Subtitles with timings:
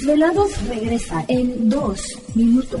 [0.00, 2.00] Desvelados regresa en 2
[2.34, 2.80] minutos.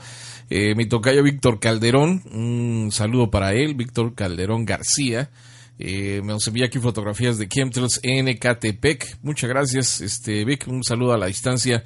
[0.51, 2.23] eh, mi tocayo Víctor Calderón.
[2.33, 5.31] Un saludo para él, Víctor Calderón García.
[5.79, 9.19] Eh, me nos envía aquí fotografías de Chemtrails en Ecatepec.
[9.23, 10.67] Muchas gracias, este Vic.
[10.69, 11.83] Un saludo a la distancia.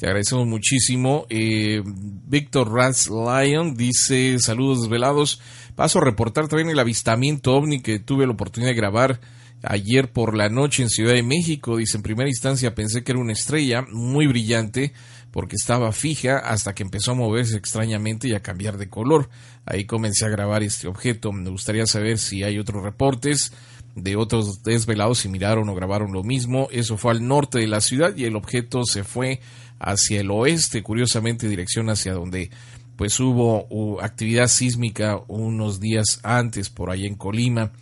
[0.00, 1.26] Te agradecemos muchísimo.
[1.28, 5.42] Eh, Víctor Rans Lyon dice: Saludos desvelados.
[5.74, 9.20] Paso a reportar también el avistamiento ovni que tuve la oportunidad de grabar
[9.62, 11.76] ayer por la noche en Ciudad de México.
[11.76, 14.94] Dice: En primera instancia pensé que era una estrella muy brillante
[15.32, 19.28] porque estaba fija hasta que empezó a moverse extrañamente y a cambiar de color.
[19.66, 21.30] Ahí comencé a grabar este objeto.
[21.30, 23.52] Me gustaría saber si hay otros reportes
[23.94, 26.68] de otros desvelados si miraron o grabaron lo mismo.
[26.70, 29.40] Eso fue al norte de la ciudad y el objeto se fue
[29.80, 32.50] hacia el oeste, curiosamente dirección hacia donde
[32.96, 37.72] pues hubo uh, actividad sísmica unos días antes por ahí en Colima.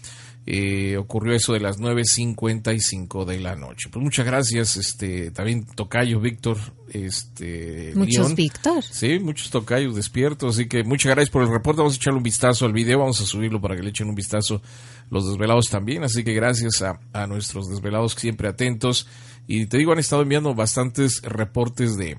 [0.51, 3.91] Eh, ocurrió eso de las 9.55 de la noche.
[3.93, 6.57] Pues muchas gracias, este, también Tocayo, Víctor,
[6.91, 8.35] este, Muchos.
[8.35, 8.83] Víctor.
[8.83, 11.83] Sí, muchos tocayos despiertos, así que muchas gracias por el reporte.
[11.83, 14.15] Vamos a echarle un vistazo al video, vamos a subirlo para que le echen un
[14.15, 14.63] vistazo
[15.11, 16.03] los desvelados también.
[16.03, 19.07] Así que gracias a, a nuestros desvelados siempre atentos.
[19.47, 22.17] Y te digo, han estado enviando bastantes reportes de, de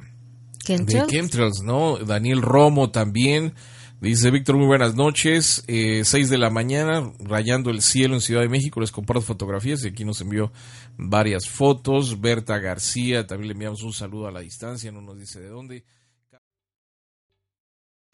[0.60, 1.08] Chemtrails.
[1.08, 1.98] chemtrails, ¿no?
[1.98, 3.56] Daniel Romo también.
[4.02, 5.66] Dice Víctor, muy buenas noches.
[5.68, 8.80] Eh, 6 de la mañana, rayando el cielo en Ciudad de México.
[8.80, 10.54] Les comparto fotografías y aquí nos envió
[10.98, 12.22] varias fotos.
[12.22, 15.84] Berta García, también le enviamos un saludo a la distancia, no nos dice de dónde.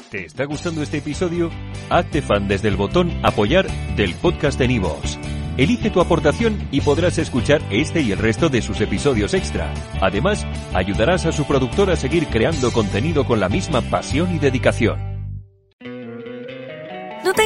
[0.09, 1.51] ¿Te está gustando este episodio?
[1.91, 5.19] Hazte fan desde el botón Apoyar del podcast de Nivos.
[5.57, 9.71] Elige tu aportación y podrás escuchar este y el resto de sus episodios extra.
[10.01, 15.15] Además, ayudarás a su productor a seguir creando contenido con la misma pasión y dedicación.